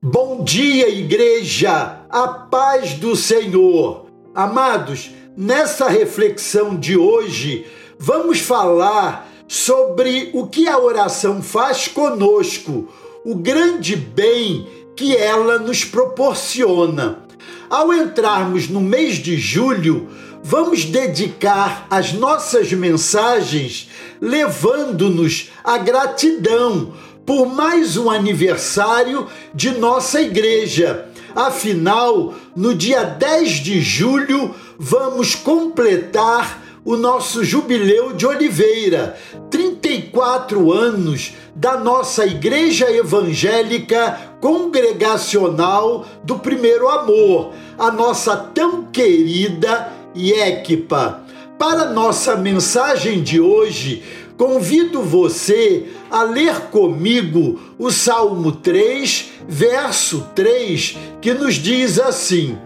[0.00, 4.06] Bom dia, igreja, a paz do Senhor.
[4.32, 7.66] Amados, nessa reflexão de hoje,
[7.98, 12.86] vamos falar sobre o que a oração faz conosco,
[13.24, 17.24] o grande bem que ela nos proporciona.
[17.68, 20.08] Ao entrarmos no mês de julho,
[20.44, 23.90] vamos dedicar as nossas mensagens
[24.20, 26.92] levando-nos à gratidão
[27.28, 31.10] por mais um aniversário de nossa igreja.
[31.36, 39.14] Afinal, no dia 10 de julho, vamos completar o nosso jubileu de Oliveira,
[39.50, 51.24] 34 anos da nossa Igreja Evangélica Congregacional do Primeiro Amor, a nossa tão querida IECPA.
[51.58, 54.02] Para nossa mensagem de hoje,
[54.38, 62.56] convido você a ler comigo o Salmo 3, verso 3, que nos diz assim: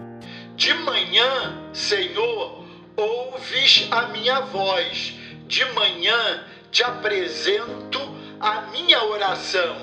[0.55, 2.63] De manhã, Senhor,
[2.95, 5.15] ouves a minha voz,
[5.47, 7.99] de manhã te apresento
[8.39, 9.75] a minha oração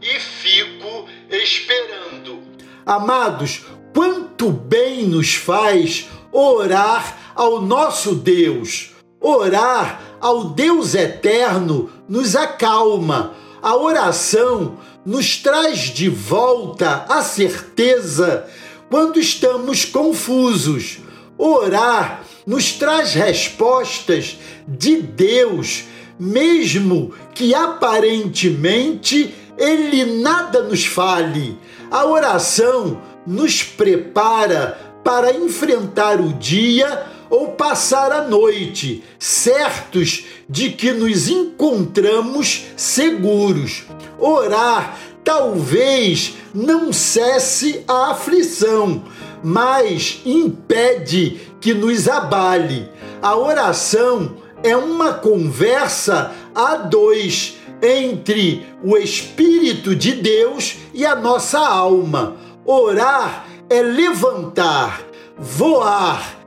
[0.00, 2.42] e fico esperando.
[2.86, 8.93] Amados, quanto bem nos faz orar ao nosso Deus.
[9.26, 13.32] Orar ao Deus eterno nos acalma.
[13.62, 18.46] A oração nos traz de volta a certeza
[18.90, 20.98] quando estamos confusos.
[21.38, 24.36] Orar nos traz respostas
[24.68, 25.84] de Deus,
[26.20, 31.58] mesmo que aparentemente ele nada nos fale.
[31.90, 40.92] A oração nos prepara para enfrentar o dia ou passar a noite, certos de que
[40.92, 43.82] nos encontramos seguros.
[44.20, 49.02] Orar talvez não cesse a aflição,
[49.42, 52.88] mas impede que nos abale.
[53.20, 61.58] A oração é uma conversa a dois entre o Espírito de Deus e a nossa
[61.58, 62.36] alma.
[62.64, 65.02] Orar é levantar,
[65.36, 66.43] voar,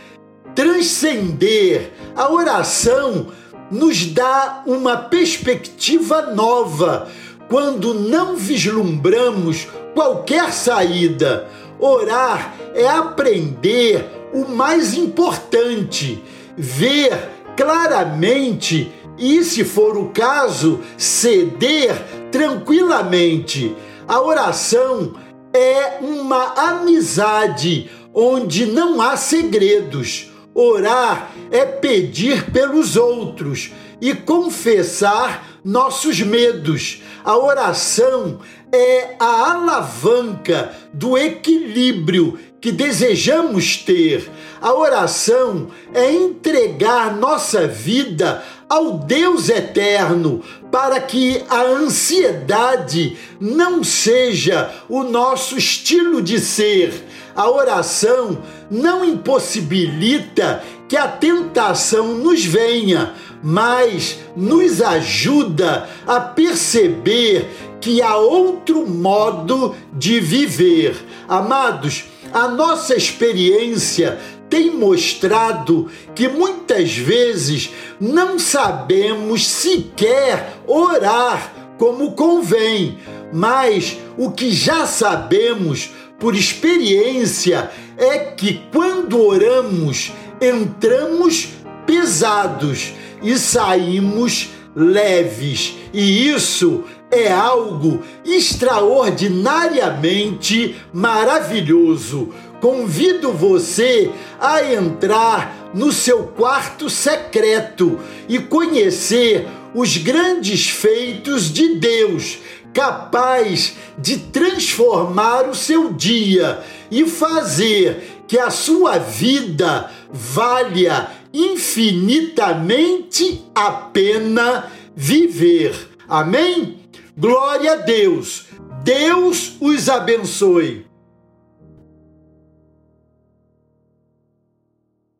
[0.58, 1.92] transcender.
[2.16, 3.28] A oração
[3.70, 7.08] nos dá uma perspectiva nova
[7.48, 11.48] quando não vislumbramos qualquer saída.
[11.80, 14.04] Orar é aprender
[14.34, 16.24] o mais importante,
[16.58, 21.94] ver claramente e, se for o caso, ceder
[22.32, 23.76] tranquilamente.
[24.08, 25.14] A oração
[25.54, 30.32] é uma amizade onde não há segredos.
[30.60, 33.70] Orar é pedir pelos outros
[34.02, 37.04] e confessar nossos medos.
[37.24, 38.40] A oração
[38.72, 44.28] é a alavanca do equilíbrio que desejamos ter.
[44.60, 54.74] A oração é entregar nossa vida ao Deus eterno, para que a ansiedade não seja
[54.90, 57.07] o nosso estilo de ser
[57.38, 58.40] a oração
[58.70, 67.48] não impossibilita que a tentação nos venha, mas nos ajuda a perceber
[67.80, 70.96] que há outro modo de viver.
[71.28, 74.18] Amados, a nossa experiência
[74.50, 77.70] tem mostrado que muitas vezes
[78.00, 82.98] não sabemos sequer orar como convém,
[83.32, 90.12] mas o que já sabemos por experiência é que quando oramos,
[90.42, 91.50] entramos
[91.86, 95.76] pesados e saímos leves.
[95.94, 102.34] E isso é algo extraordinariamente maravilhoso.
[102.60, 112.40] Convido você a entrar no seu quarto secreto e conhecer os grandes feitos de Deus
[112.78, 123.72] capaz de transformar o seu dia e fazer que a sua vida valha infinitamente a
[123.72, 125.90] pena viver.
[126.08, 126.78] Amém?
[127.18, 128.46] Glória a Deus.
[128.84, 130.87] Deus os abençoe.